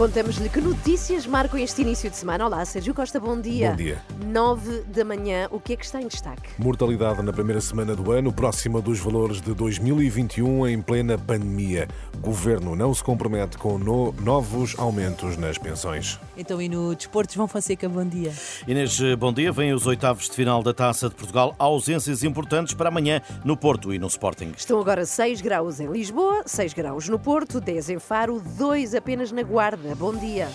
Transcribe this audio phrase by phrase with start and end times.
[0.00, 2.46] Contamos-lhe que notícias marcam este início de semana.
[2.46, 3.72] Olá, Sérgio Costa, bom dia.
[3.72, 4.02] Bom dia.
[4.24, 6.48] 9 da manhã, o que é que está em destaque?
[6.58, 11.86] Mortalidade na primeira semana do ano, próxima dos valores de 2021 em plena pandemia.
[12.18, 16.18] Governo não se compromete com no- novos aumentos nas pensões.
[16.34, 18.32] Então, e no Desportos, João Fonseca, bom dia.
[18.66, 19.52] Inês, bom dia.
[19.52, 21.54] Vêm os oitavos de final da Taça de Portugal.
[21.58, 24.54] Ausências importantes para amanhã no Porto e no Sporting.
[24.56, 29.30] Estão agora 6 graus em Lisboa, 6 graus no Porto, 10 em Faro, 2 apenas
[29.30, 29.89] na Guarda.
[29.94, 30.48] Bom dia.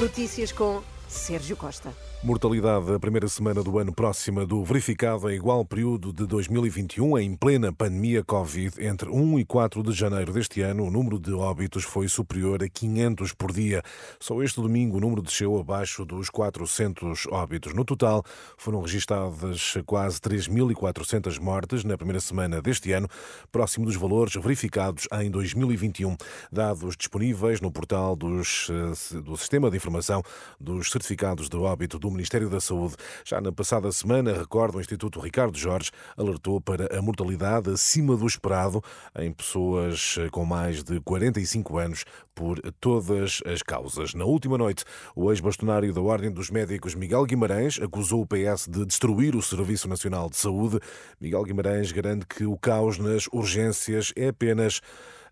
[0.00, 1.92] Notícias com Sérgio Costa.
[2.22, 7.34] Mortalidade da primeira semana do ano próxima do verificado em igual período de 2021, em
[7.34, 8.74] plena pandemia Covid.
[8.78, 12.68] Entre 1 e 4 de janeiro deste ano, o número de óbitos foi superior a
[12.68, 13.82] 500 por dia.
[14.20, 17.74] Só este domingo o número desceu abaixo dos 400 óbitos.
[17.74, 18.22] No total,
[18.56, 23.08] foram registadas quase 3.400 mortes na primeira semana deste ano,
[23.50, 26.16] próximo dos valores verificados em 2021.
[26.52, 30.22] Dados disponíveis no portal dos, eh, do Sistema de Informação
[30.60, 32.94] dos Certificados de Óbito do Ministério da Saúde.
[33.24, 38.26] Já na passada semana, recordo, o Instituto Ricardo Jorge alertou para a mortalidade acima do
[38.26, 38.82] esperado
[39.18, 44.12] em pessoas com mais de 45 anos por todas as causas.
[44.12, 44.84] Na última noite,
[45.16, 49.88] o ex-bastonário da Ordem dos Médicos, Miguel Guimarães, acusou o PS de destruir o Serviço
[49.88, 50.78] Nacional de Saúde.
[51.18, 54.82] Miguel Guimarães garante que o caos nas urgências é apenas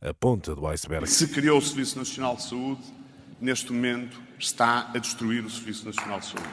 [0.01, 1.07] a ponta do iceberg.
[1.07, 2.83] Se criou o Serviço Nacional de Saúde,
[3.41, 6.49] neste momento está a destruir o Serviço Nacional de Saúde.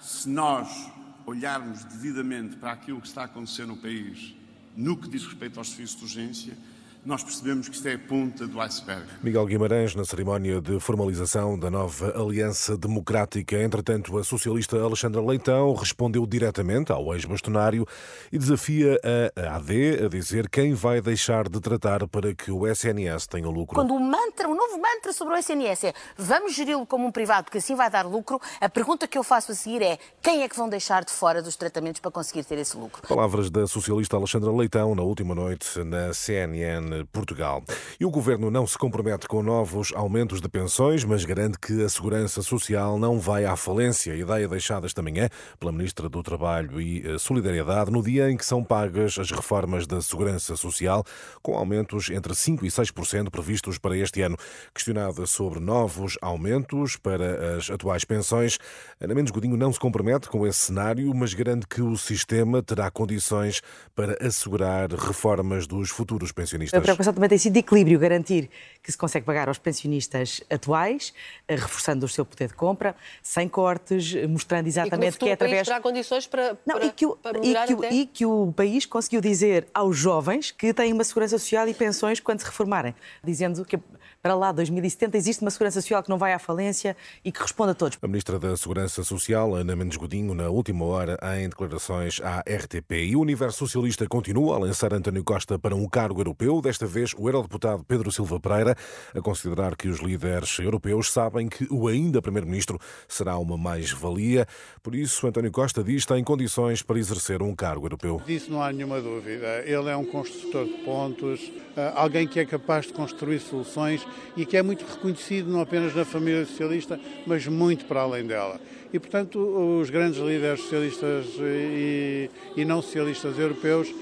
[0.00, 0.90] Se nós
[1.24, 4.34] olharmos devidamente para aquilo que está a acontecer no país,
[4.76, 6.58] no que diz respeito aos serviços de urgência,
[7.04, 9.04] nós percebemos que isto é a ponta do iceberg.
[9.22, 13.60] Miguel Guimarães, na cerimónia de formalização da nova Aliança Democrática.
[13.60, 17.84] Entretanto, a socialista Alexandra Leitão respondeu diretamente ao ex-bastonário
[18.30, 19.00] e desafia
[19.36, 23.74] a AD a dizer quem vai deixar de tratar para que o SNS tenha lucro.
[23.74, 27.44] Quando o mantra, o novo mantra sobre o SNS é vamos geri-lo como um privado,
[27.46, 30.48] porque assim vai dar lucro, a pergunta que eu faço a seguir é quem é
[30.48, 33.02] que vão deixar de fora dos tratamentos para conseguir ter esse lucro?
[33.08, 37.62] Palavras da socialista Alexandra Leitão na última noite na CNN Portugal.
[37.98, 41.88] E o governo não se compromete com novos aumentos de pensões, mas garante que a
[41.88, 44.14] segurança social não vai à falência.
[44.14, 48.44] Ideia deixada esta manhã pela ministra do Trabalho e eh, Solidariedade no dia em que
[48.44, 51.04] são pagas as reformas da segurança social,
[51.42, 54.36] com aumentos entre 5 e 6% previstos para este ano.
[54.74, 58.58] Questionada sobre novos aumentos para as atuais pensões,
[59.00, 62.90] Ana Mendes Godinho não se compromete com esse cenário, mas garante que o sistema terá
[62.90, 63.60] condições
[63.94, 66.81] para assegurar reformas dos futuros pensionistas.
[66.82, 68.50] Preocupação também tem sido de equilíbrio, garantir
[68.82, 71.14] que se consegue pagar aos pensionistas atuais,
[71.46, 75.66] eh, reforçando o seu poder de compra, sem cortes, mostrando exatamente que é através.
[75.66, 78.52] terá condições para, Não, para, e, que o, para e, que o, e que o
[78.52, 82.94] país conseguiu dizer aos jovens que têm uma segurança social e pensões quando se reformarem,
[83.22, 83.78] dizendo que
[84.22, 87.72] para lá, 2070, existe uma segurança social que não vai à falência e que responde
[87.72, 87.98] a todos.
[88.00, 92.92] A Ministra da Segurança Social, Ana Mendes Godinho, na última hora, em declarações à RTP.
[92.92, 97.12] E o Universo Socialista continua a lançar António Costa para um cargo europeu, desta vez
[97.18, 98.71] o eurodeputado Pedro Silva Pereira,
[99.14, 102.78] a considerar que os líderes europeus sabem que o ainda Primeiro-Ministro
[103.08, 104.46] será uma mais-valia.
[104.82, 108.20] Por isso, António Costa diz que tem condições para exercer um cargo europeu.
[108.26, 109.62] Disso não há nenhuma dúvida.
[109.64, 114.06] Ele é um construtor de pontos, ah, alguém que é capaz de construir soluções
[114.36, 118.60] e que é muito reconhecido não apenas na família socialista, mas muito para além dela.
[118.92, 119.38] E, portanto,
[119.80, 122.28] os grandes líderes socialistas e,
[122.64, 123.92] não socialistas europeus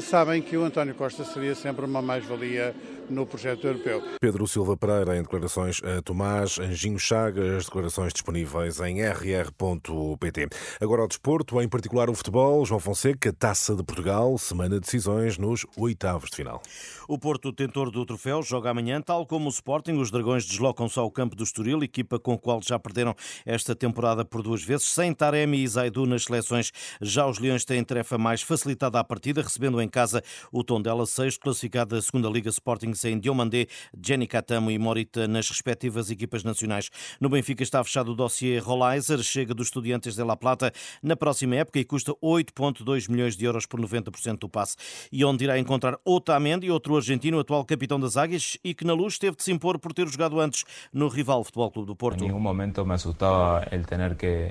[0.00, 2.74] sabem que o António Costa seria sempre uma mais-valia
[3.10, 4.02] no projeto europeu.
[4.20, 10.48] Pedro Silva Pereira em declarações a Tomás Anjinho Chagas, declarações disponíveis em rr.pt.
[10.80, 15.36] Agora ao desporto, em particular o futebol, João Fonseca, Taça de Portugal, semana de decisões
[15.38, 16.62] nos oitavos de final.
[17.06, 19.98] O Porto, tentor do troféu, joga amanhã, tal como o Sporting.
[19.98, 23.14] Os Dragões deslocam-se ao campo do Estoril, equipa com a qual já perderam
[23.44, 26.72] esta temporada por duas vezes, sem Taremi e Zaidu nas seleções.
[27.00, 30.22] Já os Leões têm tarefa mais facilitada à partida, recebendo em casa
[30.52, 33.66] o Tondela, sexto classificado da segunda Liga Sporting, sem Diomandé,
[34.00, 36.90] Jenny Catamo e Morita nas respectivas equipas nacionais.
[37.20, 40.72] No Benfica está fechado o dossiê Rolaiser, chega dos Estudiantes de La Plata
[41.02, 44.76] na próxima época e custa 8,2 milhões de euros por 90% do passe.
[45.10, 49.18] E onde irá encontrar Otamendi, outro argentino, atual capitão das Águias, e que na luz
[49.18, 52.24] teve de se impor por ter jogado antes no rival Futebol Clube do Porto.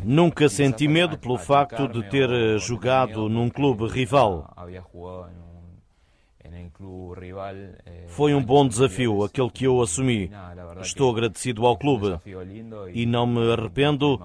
[0.03, 4.53] Nunca senti medo pelo facto de ter eh, jogado num clube rival.
[7.85, 10.29] Eh, Foi um bom desafio aquele que eu assumi.
[10.81, 12.19] Estou agradecido ao clube
[12.93, 14.19] e não me arrependo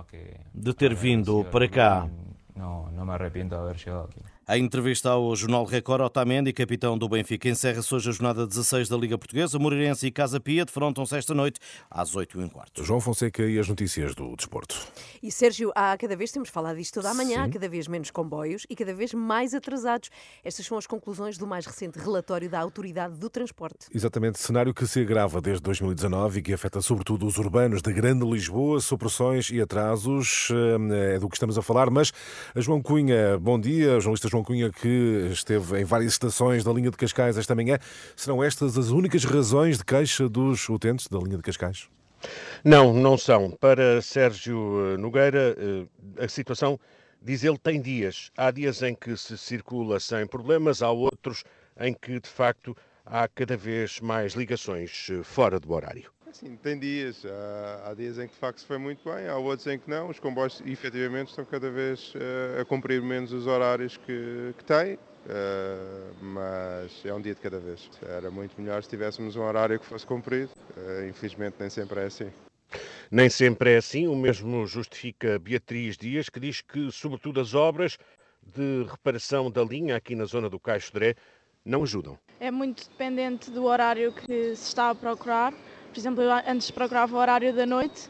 [0.55, 2.09] de ter vindo para cá.
[2.57, 4.38] No, no me arrepiento de haber llegado aquí.
[4.51, 8.97] A entrevista ao Jornal Record, Otamendi, capitão do Benfica, encerra-se hoje a jornada 16 da
[8.97, 9.59] Liga Portuguesa.
[9.59, 11.61] Moreirense e Casa Pia defrontam-se esta noite
[11.91, 12.83] às 8 h quarto.
[12.83, 14.75] João Fonseca e as notícias do desporto.
[15.23, 18.11] E Sérgio, há cada vez, temos falado disto toda a manhã, há cada vez menos
[18.11, 20.09] comboios e cada vez mais atrasados.
[20.43, 23.89] Estas são as conclusões do mais recente relatório da Autoridade do Transporte.
[23.95, 28.25] Exatamente, cenário que se agrava desde 2019 e que afeta sobretudo os urbanos da Grande
[28.25, 32.15] Lisboa, supressões e atrasos, eh, é do que estamos a falar, mas
[32.55, 36.91] a João Cunha, bom dia, jornalista João Cunha que esteve em várias estações da linha
[36.91, 37.79] de Cascais esta manhã,
[38.17, 41.89] serão estas as únicas razões de queixa dos utentes da linha de Cascais?
[42.65, 43.51] Não, não são.
[43.51, 46.79] Para Sérgio eh, Nogueira, eh, a situação,
[47.23, 48.31] diz ele, tem dias.
[48.37, 51.45] Há dias em que se circula sem problemas, há outros
[51.79, 52.77] em que, de facto,
[53.07, 56.11] há cada vez mais ligações eh, fora do horário.
[56.33, 57.25] Sim, tem dias.
[57.25, 59.89] Há, há dias em que de facto se foi muito bem, há outros em que
[59.89, 60.09] não.
[60.11, 64.99] Os comboios efetivamente estão cada vez eh, a cumprir menos os horários que, que têm.
[65.29, 67.91] eh, mas é um dia de cada vez.
[68.03, 70.51] Era muito melhor se tivéssemos um horário que fosse cumprido.
[70.77, 72.31] Eh, infelizmente nem sempre é assim.
[73.11, 77.97] Nem sempre é assim, o mesmo justifica Beatriz Dias, que diz que, sobretudo, as obras
[78.55, 81.15] de reparação da linha aqui na zona do Caixo Dré
[81.65, 82.19] não ajudam.
[82.39, 85.55] É muito dependente do horário que se está a procurar.
[85.93, 88.09] Por exemplo, eu antes procurava o horário da noite,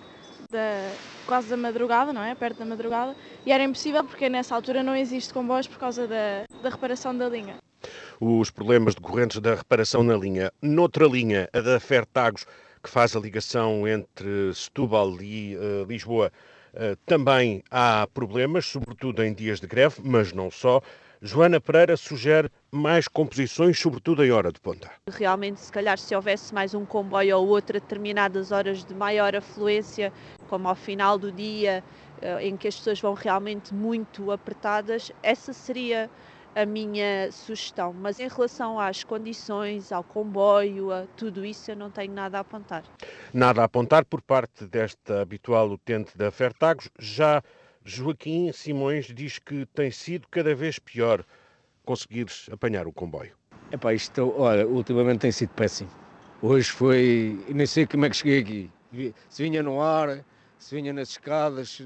[0.51, 0.93] da,
[1.27, 2.35] quase da madrugada, não é?
[2.35, 3.15] Perto da madrugada,
[3.47, 7.29] e era impossível porque nessa altura não existe comboios por causa da, da reparação da
[7.29, 7.57] linha.
[8.21, 10.53] os problemas decorrentes da reparação na linha.
[10.61, 12.47] Noutra linha, a da Fertagos,
[12.83, 16.33] que faz a ligação entre Setúbal e eh, Lisboa,
[16.75, 20.81] eh, também há problemas, sobretudo em dias de greve, mas não só.
[21.21, 24.89] Joana Pereira sugere mais composições, sobretudo em hora de ponta.
[25.11, 29.35] Realmente, se calhar, se houvesse mais um comboio ou outro a determinadas horas de maior
[29.35, 30.13] afluência,
[30.49, 31.83] como ao final do dia,
[32.23, 36.09] eh, em que as pessoas vão realmente muito apertadas, essa seria
[36.55, 37.93] a minha sugestão.
[37.93, 42.41] Mas em relação às condições, ao comboio, a tudo isso, eu não tenho nada a
[42.43, 42.85] apontar.
[43.33, 46.89] Nada a apontar por parte desta habitual utente da Fertagos.
[46.99, 47.43] Já
[47.89, 51.25] Joaquim Simões diz que tem sido cada vez pior
[51.87, 53.33] conseguires apanhar o comboio.
[53.73, 55.89] Epá, isto, olha, ultimamente tem sido péssimo.
[56.43, 59.13] Hoje foi, nem sei como é que cheguei aqui.
[59.31, 60.23] Se vinha no ar,
[60.59, 61.79] se vinha nas escadas,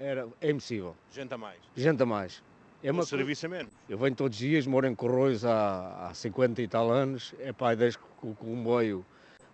[0.00, 0.96] era, é impossível.
[1.12, 1.58] Gente a mais.
[1.76, 2.42] Gente a mais.
[2.82, 3.72] É O uma serviço a menos.
[3.90, 7.34] Eu venho todos os dias, moro em Corroios há, há 50 e tal anos.
[7.38, 9.04] Epá, desde que o comboio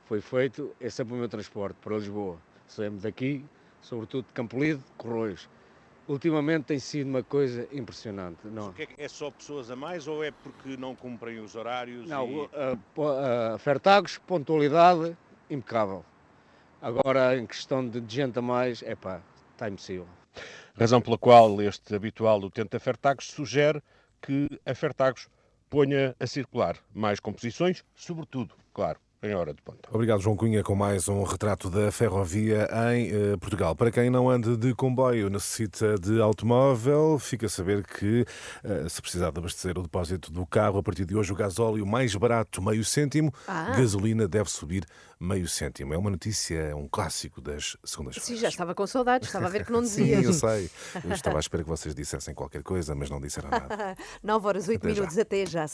[0.04, 2.38] foi feito, é sempre o meu transporte para Lisboa.
[2.68, 3.44] Saímos daqui,
[3.82, 5.48] sobretudo de Campolide, Corroios.
[6.08, 8.38] Ultimamente tem sido uma coisa impressionante.
[8.46, 12.08] Não, é, é só pessoas a mais ou é porque não cumprem os horários?
[12.08, 12.48] Não, e...
[13.54, 15.14] a Fertagos, pontualidade
[15.50, 16.02] impecável.
[16.80, 19.20] Agora, em questão de gente a mais, é pá,
[19.52, 20.08] está impossível.
[20.78, 23.82] Razão pela qual este habitual utente da Fertagos sugere
[24.22, 25.28] que a Fertagos
[25.68, 29.88] ponha a circular mais composições, sobretudo, claro, em hora de ponta.
[29.92, 33.74] Obrigado, João Cunha, com mais um retrato da ferrovia em eh, Portugal.
[33.74, 38.24] Para quem não anda de comboio, necessita de automóvel, fica a saber que,
[38.64, 41.86] eh, se precisar de abastecer o depósito do carro, a partir de hoje o gasóleo
[41.86, 43.74] mais barato, meio cêntimo, Ah.
[43.76, 44.84] gasolina deve subir
[45.20, 45.92] meio cêntimo.
[45.92, 48.24] É uma notícia, é um clássico das segundas-feiras.
[48.28, 50.22] Sim, já estava com saudades, estava a ver que não Sim, dizia.
[50.22, 50.70] eu sei.
[51.04, 53.96] Eu estava à espera que vocês dissessem qualquer coisa, mas não disseram nada.
[54.22, 54.94] 9 horas 8 Até já.
[54.94, 55.66] minutos, até já.